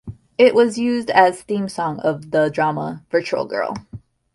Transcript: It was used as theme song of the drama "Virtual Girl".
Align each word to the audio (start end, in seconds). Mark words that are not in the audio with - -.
It 0.39 0.55
was 0.55 0.79
used 0.79 1.11
as 1.11 1.43
theme 1.43 1.69
song 1.69 1.99
of 1.99 2.31
the 2.31 2.49
drama 2.49 3.05
"Virtual 3.11 3.45
Girl". 3.45 3.75